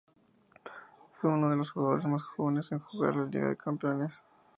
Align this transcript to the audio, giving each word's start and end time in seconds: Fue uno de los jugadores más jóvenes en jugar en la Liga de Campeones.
Fue 1.11 1.29
uno 1.31 1.51
de 1.51 1.57
los 1.57 1.69
jugadores 1.69 2.07
más 2.07 2.23
jóvenes 2.23 2.71
en 2.71 2.79
jugar 2.79 3.13
en 3.13 3.19
la 3.19 3.25
Liga 3.27 3.49
de 3.49 3.55
Campeones. 3.55 4.23